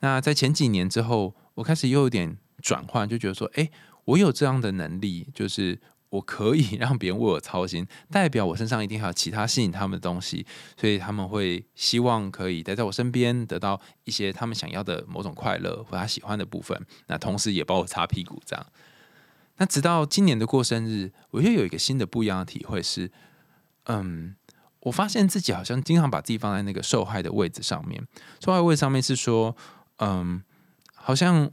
[0.00, 3.70] 那在前几年之后，我开始又有点转换，就觉得说，哎，
[4.04, 5.78] 我有这样的能力，就是。
[6.10, 10.44] 我可以 让别人为我操心，代表我身上一定还有其他吸引他们的东西，
[10.76, 16.78] 所以他们会希望可以待在我身边，得到一些他们想要的某种快乐或他喜欢的部分。
[17.06, 18.66] 那同时也帮我擦屁股，这样。
[19.56, 23.10] 那直到今年的过生日，我又有一个新的不一样的体会是，
[23.84, 24.34] 嗯，
[24.80, 28.04] 我发现自己好像经常把自己放在那个受害的位置上面。
[28.44, 29.56] 受害位上面是说，
[29.98, 30.42] 嗯，
[30.94, 31.50] 好像。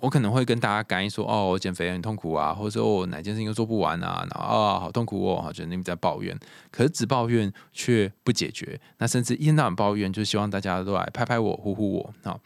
[0.00, 6.38] 我可能会跟大家干说，哦，我减肥很痛苦啊，或者说我哪件事情又做不完啊，然后啊，好痛苦哦，觉得你们在抱怨，
[6.70, 12.38] 可是只抱怨却不解决，那甚至一天到晚抱怨，就希望大家都来拍拍我、呼呼我啊。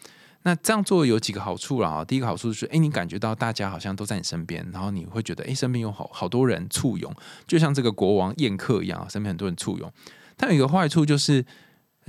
[0.45, 7.15] 那这样做有几个好处啦，第一个好处是，哎，你感觉到大家好像都在你身边，然后你会觉得，哎，身边有好好多人簇拥，
[7.47, 9.93] 就像这个国王宴客一样，身边很多人簇拥。
[10.37, 11.45] 但有一个坏处就是。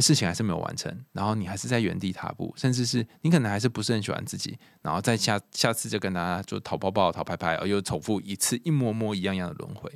[0.01, 9.91] 事情还是没有完成，然后你还是在原地踏步，甚至是你可能还是不是很喜欢自己，然后再下下次就跟大家就讨抱抱、讨拍拍，而又重复一次一模模一样样的轮回。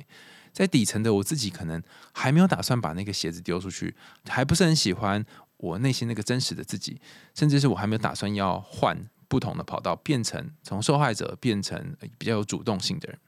[0.52, 1.82] 在底层的我自己可能
[2.12, 3.94] 还没有打算把那个鞋子丢出去，
[4.28, 5.24] 还不是很喜欢
[5.56, 7.00] 我内心那个真实的自己，
[7.34, 13.18] 甚至是我还没有打算要换不同的跑道，变成从受害者变成比较有主动性的人。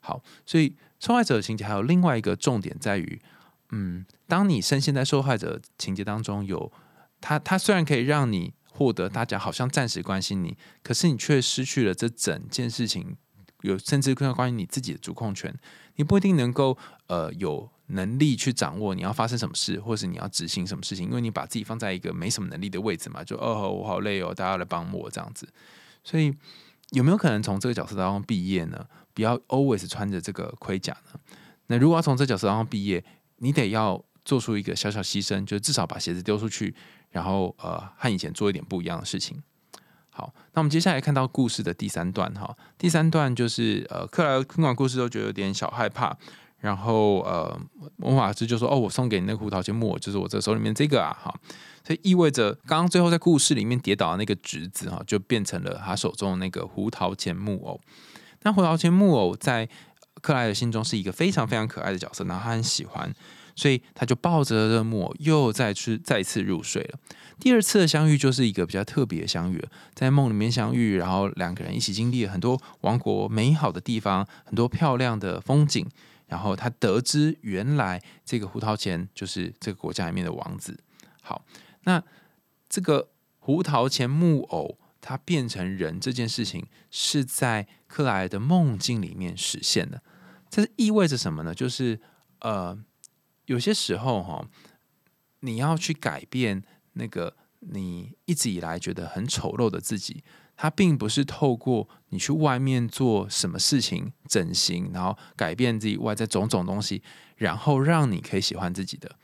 [0.00, 3.20] 好，所以受害者的情节还有另外一个重点在于。
[3.72, 6.72] 嗯，当你深陷在受害者情节当中，有
[7.20, 13.16] 他，他虽然可以让你获得大家好像暂时关心你，可是你却失去了这整件事情
[13.60, 15.54] 有甚至更关于你自己的主控权。
[15.96, 25.48] 你不一定能够呃有能力去掌握你要发生什么事，或是你要执行什么事情，因为你把自己放在一个没什么能力的位置嘛，就哦我好累哦，大家来帮我这样子。
[26.02, 26.34] 所以
[26.90, 28.86] 有没有可能从这个角色当中毕业呢？
[29.12, 31.20] 不要 always 穿着这个盔甲呢？
[31.66, 33.04] 那如果要从这角色当中毕业？
[33.40, 36.74] 你得要做出一个小小牺牲，就至少把鞋子丢出去，
[37.10, 39.42] 然后呃和以前做一点不一样的事情。
[40.10, 46.14] 好，那我们接下来看到故事的第三段哈，第三段就是呃克莱尔听完故事都觉得有点小害怕，
[46.58, 47.58] 然后呃
[47.96, 51.34] 魔法师就说：“哦，我送给你那个胡桃钳木偶，就是我这手里面这个啊。”哈，
[51.86, 57.80] 所以意味着刚刚最后在故事里面跌倒的那个侄子哈，就变成了他手中的那个胡桃钳木偶。
[58.42, 59.68] 那胡桃钳木偶在
[60.20, 63.12] 克莱尔心中是一个非常非常可爱的角色，然后他很喜欢，
[63.54, 66.98] 所以他就抱着这个木偶又再次再次入睡了。
[67.38, 75.86] 第二次的相遇就是一个比较特别的相遇，在梦里面相遇，然后两个人一起经历了很多王国美好的地方，很多漂亮的风景。
[76.26, 80.78] 然后他得知原来这个胡桃钳就是这个国家里面的王子。
[81.22, 81.44] 好，
[81.82, 82.00] 那
[82.68, 83.08] 这个
[83.40, 90.02] 胡桃钳木偶它变成人这件事情是在克莱的梦境里面实现的。
[90.48, 91.54] 这意味着什么呢？
[91.54, 92.00] 就是
[92.40, 92.76] 呃，
[93.46, 94.44] 有些时候哈，
[95.40, 96.62] 你要去改变。
[96.94, 100.24] 那个你一直以来觉得很丑陋的自己，
[100.56, 107.00] 它并不是透过你去外面做什么事情整形，然后改变自己外在种种东西，
[107.36, 109.16] 然后让你可以喜欢自己的，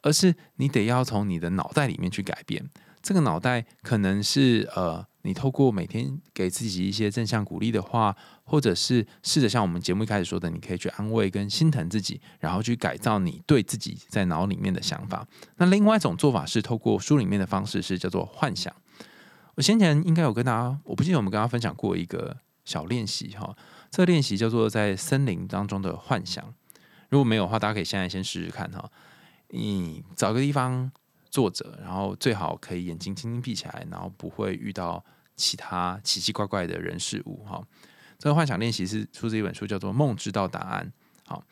[0.00, 2.70] 而是你得要从你的脑袋里面去改变。
[3.02, 5.04] 这个脑袋可能是呃。
[5.28, 15.28] 你透过每天给自己一些正向鼓励的话，或者是试着像我们节目一开始说的，你可以去安慰跟心疼自己，然后去改造你对自己在脑里面的想法。
[15.56, 18.74] 那另外一种做法是透过书里面的方式，是叫做幻想。
[19.56, 23.54] 我先前应该有跟大家，我不记得我们刚刚分享过一个小练习哈，
[23.90, 26.42] 这个练习叫做在森林当中的幻想。
[27.10, 28.90] 如果没有的话，大家可以现在先试试看哈。
[29.50, 30.90] 你找个地方。
[31.30, 35.04] 坐着，然后最好可以眼睛轻轻闭起来，然后不会遇到
[35.38, 37.42] 其他奇奇怪怪的人事物。
[37.46, 37.66] 哈，
[38.18, 40.92] 这个幻想练习是出自一本书，叫做《梦知道答案》。
[41.26, 41.42] 好，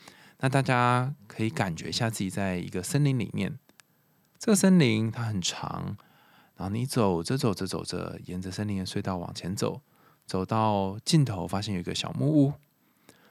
[0.40, 3.58] 那大家可以感觉一下自己在一个森林里面，
[4.38, 5.96] 这个森林它很长，
[6.56, 9.80] 然后你走着走着走着，沿着森林的隧道往前走，
[10.26, 12.52] 走到尽头发现有一个小木屋，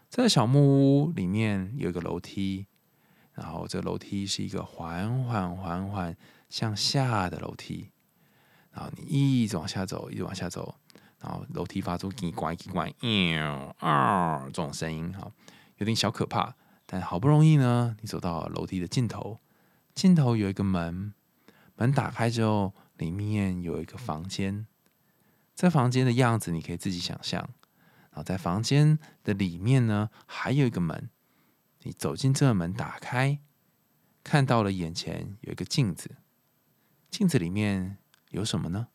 [0.10, 2.66] 这个小木屋里面有一个楼梯，
[3.34, 6.18] 然后这个楼梯是一个缓缓缓缓。
[6.48, 7.90] 向下的楼梯，
[8.76, 10.76] 然后你一直往下走，一直往下走，
[11.22, 15.32] 然后楼梯发出“叽呱叽呱”“喵啊”这种声音，哈，
[15.78, 16.56] 有点小可怕。
[16.86, 19.40] 但好不容易呢，你走到楼梯的尽头，
[19.94, 21.14] 尽头有一个门，
[21.78, 24.68] 门打开之后，里面有一个房间。
[25.56, 27.50] 这房间的样子你可以自己想象。
[28.12, 31.10] 然后在房间的里面呢，还有一个门。
[31.84, 33.40] 你走进这个门，打开，
[34.24, 36.18] 看到了眼前有一个镜子。
[37.10, 37.98] 镜子里面
[38.36, 38.88] 有什么呢？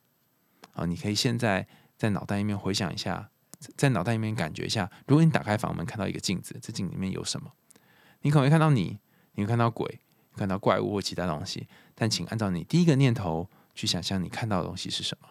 [0.75, 3.31] 啊，你可以现在在脑袋里面回想一下，
[3.77, 4.91] 在脑袋里面感觉一下。
[5.07, 7.53] 如果你打开房门看到一个镜子，这镜里面有什么？
[8.21, 8.99] 你可能会看到你，
[9.33, 10.01] 你会看到鬼，
[10.37, 11.67] 看到怪物或其他东西。
[11.95, 15.29] 但请按照你第一个念头去想象，你看到的东西是什么？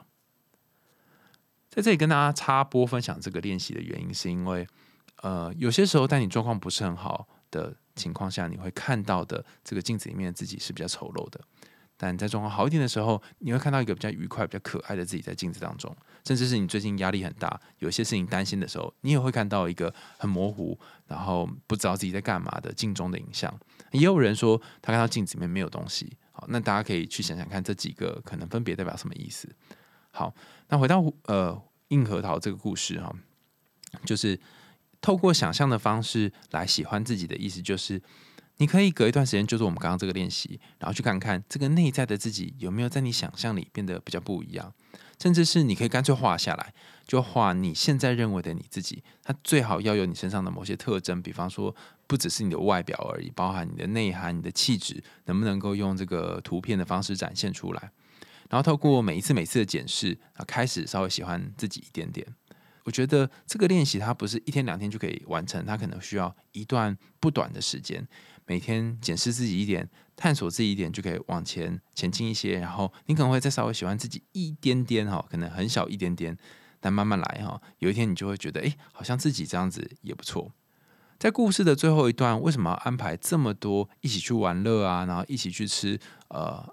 [1.69, 4.67] 在这里跟大家插播分享这个练习的原因，是因为
[5.17, 11.39] 呃，有些时候在你状况不是很好的情况下，你会看到的这个镜子里面的自己是比较丑陋的。
[12.01, 15.93] 但在状况好一点的时候，你会看到一个比较愉快、比较可爱的自己在镜子当中。
[16.25, 23.53] 甚至是你最近压力很大，有些事情担心的时候，你也会看到一个很模糊，然后不知道自己在干嘛的镜中的影像。
[23.91, 26.15] 也有人说他看到镜子里面没有东西。
[26.31, 29.53] 好，那大家可以去想想看，这几个可能分别代表什么意思。
[30.11, 30.33] 好，
[30.69, 33.13] 那回到呃硬核桃这个故事哈，
[34.05, 34.39] 就是
[35.01, 38.01] 透过想象的方式来喜欢自己的意思，就是。
[38.59, 44.73] 你可以隔一段时间，就是我们刚刚这个练习，然后去看看这个内在的自己有没有在你想象里变得比较不一样，
[45.17, 46.73] 甚至是你可以干脆画下来，
[47.07, 49.01] 就画你现在认为的你自己。
[49.23, 51.73] 它最好要有你身上的某些特征，比方说
[52.05, 57.91] 不只是你的外表而已，包含你的内涵、你的气质，能不能够用这个图片的方式展现出来？
[58.49, 62.27] 然后透过每一次、每次的检视，啊，开始稍微喜欢自己一点点。
[62.83, 68.05] 我觉得这个练习它不是一天两天就可以完成，它可能需要一段不短的时间。
[68.49, 72.57] 每天检视自己一点，探索自己一点，就可以往前前进一些。
[72.57, 76.35] 然后你可能会再稍微喜欢自己一点点哈，可能很小一点点，
[76.79, 77.61] 但慢慢来哈。
[77.77, 80.51] 有一天你就会觉得，哎，好像自己这样子也不错。
[81.19, 85.05] 在故事的最后一段，为什么要安排这么多一起去玩乐啊？
[85.05, 86.67] 然后一起去吃呃，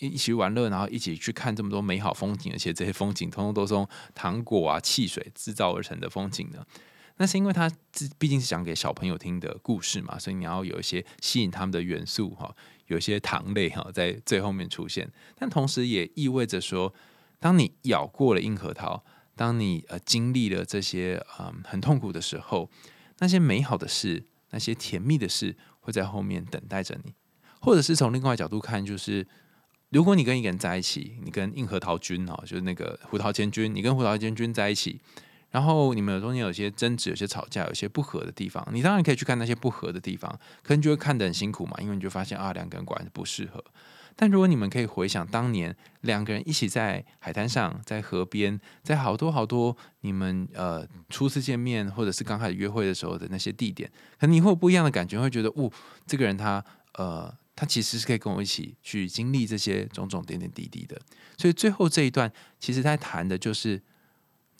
[0.00, 6.66] 一一起玩乐，然后一起去看这么多美好风景，而且这些风景通通都是用糖果啊、汽水制造而成的风景呢？
[7.18, 7.70] 那是因为它
[8.18, 12.52] 毕竟是讲给小朋友听的故事嘛，所以你要有一些吸引他们的元素哈，
[12.86, 16.92] 有一些糖类哈在最后面出现，但同时也意味着说，
[17.38, 19.04] 当你咬过了硬核桃，
[19.36, 22.70] 当你呃经历了这些嗯很痛苦的时候，
[23.18, 27.12] 那些美好的事，那些甜蜜的事会在后面等待着你，
[27.60, 29.26] 或者是从另外角度看，就是
[29.90, 35.00] 如果你跟一个人在一起，你跟硬核桃君哦，就是那个胡桃千君，你跟胡桃千君在一起。
[35.52, 40.28] 然后你们有中间有些争执，有些吵架，有些不和的地方，你当然可以去看那些不和的地方，
[40.62, 43.62] 可能就会看得很辛苦嘛，因为你就发现啊，两个人果然不适合。
[44.16, 55.70] 但如果你们可以回想当年两个人一起在海滩上，在河边，在好多好多你们呃初次见面或者是刚开始约会的时候的那些地点，可能你会有不一样的感觉，会觉得哦，
[56.06, 60.98] 这个人他呃他其实是可以跟我一起去经历这些种种点点滴滴的。
[61.36, 63.82] 所以最后这一段其实在谈的就是。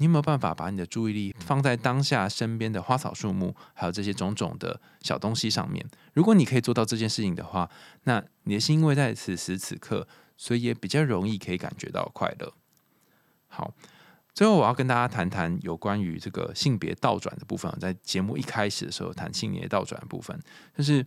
[0.02, 5.86] 你有没有办法把你的注意力放在当下身边的花草树木，还有这些种种的小东西上面？
[6.12, 7.70] 如果你可以做到这件事情的话，
[8.02, 12.52] 那你的心因为在此时此刻，所以也比较容易可以感觉到快乐。
[13.46, 13.72] 好，
[14.34, 17.72] 最后我要跟大家谈谈有关于这个性别倒转的部分。
[17.78, 20.36] 在节目一开始的时候谈性别倒转的部分，
[20.76, 21.06] 就是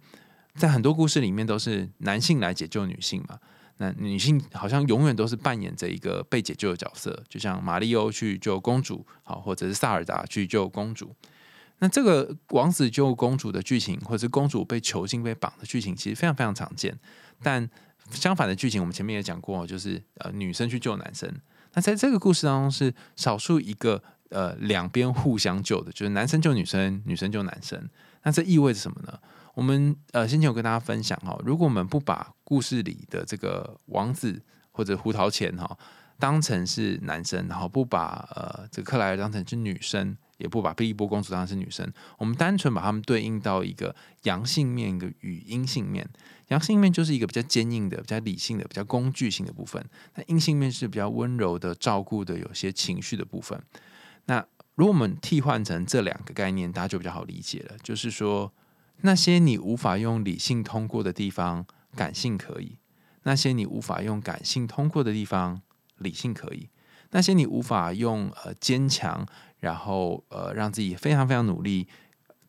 [0.55, 3.37] 在很多故事里面都是男性来解救女性嘛。
[3.77, 11.13] 那女性好像永远都是扮演着一个被解救的角色，就像马里欧去救公主，好，或者是萨尔达去救公主。
[11.79, 16.97] 那这个王子救公主的剧情，或者是公主被囚禁、被绑的剧情，其实非常非常常见。
[17.43, 17.69] 但
[18.11, 21.29] 相反的剧情，我们前面也讲过，就是呃女生去救男生。
[21.73, 27.89] 那在这个故事当中，是少数一个呃两边互相救的，就是男生救女生，女生救男生。
[28.23, 29.19] 那这意味着什么呢？
[29.55, 34.39] 我们呃先前有跟大家分享哈，如果我们不把故事里的这个王子
[34.71, 35.77] 或者胡桃钳哈
[36.19, 46.07] 当成是男生，然后不把呃这克莱尔当成是女生，也不把贝利波公主当成是女生，我们单纯把他们对应到一个阳性面一个与阴性面，
[46.49, 49.83] 阳性面就是一个比较坚硬的、比较理性的、比较工具性的部分，
[50.15, 53.61] 那阴性面是比较温柔的、照顾的、有些情绪的部分。
[54.25, 54.45] 那
[54.75, 58.51] 如果我们替换成这两个概念，大家就比较好理解了，就是说。
[59.01, 61.65] 那些你无法用理性通过的地方，
[61.95, 62.77] 感性可以；
[63.23, 65.61] 那些你无法用感性通过的地方，
[65.97, 66.69] 理性可以；
[67.11, 69.25] 那些你无法用呃坚强，
[69.59, 71.87] 然后呃让自己非常非常努力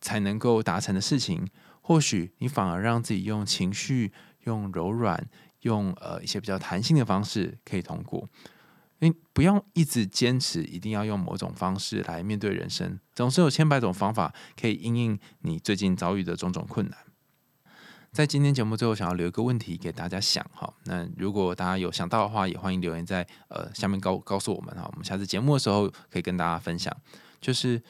[0.00, 1.46] 才能够达成的事情，
[1.82, 4.12] 或许你反而让自己用情绪、
[4.44, 5.28] 用柔软、
[5.62, 8.28] 用呃一些比较弹性的方式可以通过。
[9.00, 16.98] 你不用一直坚持，一定要用某种方式来面对人生，总是有千百种方法可以应应你最近遭遇的种种困难。
[18.12, 20.72] 在今天节目最后，想要留一个问题给大家想哈。
[20.84, 24.88] 那如果大家有想到的话，也欢迎留言在呃下面告告诉我们哈。
[24.90, 26.90] 我们下次节目的时候可以跟大家分享。
[27.38, 27.82] 就是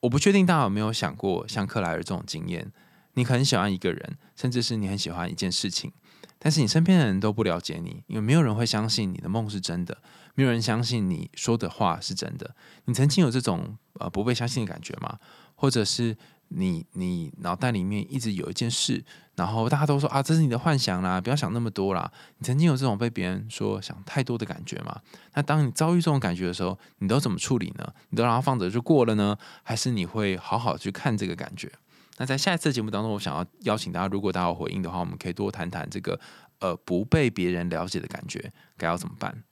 [0.00, 2.70] 我不确定大家有没有想过像克莱尔这种经验，
[3.14, 5.92] 你很喜欢一个人，甚至是你很喜欢一件事情。
[6.38, 9.98] 但是你身边的人都不了解你，因为没有人会相信你的梦是真的，
[10.34, 12.54] 没有人相信你说的话是真的。
[12.84, 15.18] 你曾经有这种呃不被相信的感觉吗？
[15.54, 16.16] 或者是
[16.50, 22.10] 你你脑袋里面一直有一件事，然后大家都说啊这是你的幻想啦，不要想那么多啦。
[22.38, 25.00] 你曾经有这种被别人说想太多的感觉吗？
[25.34, 27.92] 那当你遭遇这种感觉的时候，你都怎么处理呢？
[28.10, 31.72] 你都让它放着就过了呢，还是你会好好去看这个感觉？
[32.18, 36.18] 那在下一次节目当中，我想要邀请大家，如果大家有回应的话，我们可以多谈谈这个
[36.58, 39.42] 呃不被别人了解的感觉该要怎么办。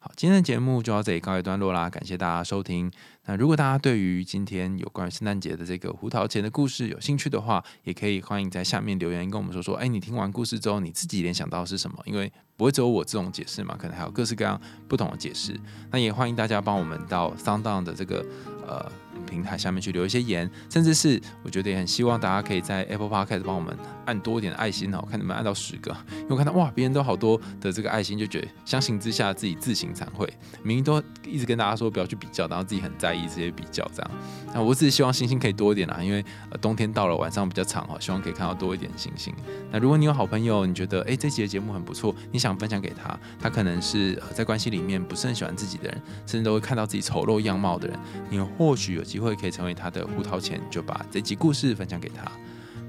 [0.00, 2.90] 好，今天的节目就到这里告一段落啦，感谢大家收听。
[3.26, 11.98] 那如果大家对于今天有关于圣诞节的这个胡桃钳的故事有兴趣的话，也可以欢迎在下面留言跟我们说说，哎，你听完故事之后你自己联想到是什么？
[12.04, 15.58] 因为不会只有我这种解释嘛，可能还有各式各样不同的解释。
[15.90, 18.24] 那也欢迎大家帮我们到 Sound 的这个
[18.66, 18.90] 呃。
[19.24, 25.90] 平台下面去留一些言，甚至是我觉得也很希望大家可以在 Apple Podcast 帮我们按多一点爱心哦，看能不能按到十个。
[26.10, 30.26] 因为我看到哇，别人都好多的这个爱心，就觉得相形之下自己自行惭愧。
[30.62, 34.10] 明明都一直跟大家说不要去比较，然后自己很在意这些比较这样。
[34.52, 39.34] 那我只是希望星星可以多一点啦，因为呃冬天到了，晚上比较长哈，希望可以看到多一点星星。
[39.70, 47.98] 那如果你有好朋友，你觉得哎这期的节目很不错，你想分享给他，他可能是在关系里面不是很喜欢自己的人，甚至都会看到自己丑陋样貌的人，
[48.30, 52.24] 你或许有机会可以成为他的胡桃钱，就把这集故事分享给他。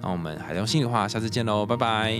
[0.02, 2.20] 那我们海洋心里话，下次见喽，拜拜。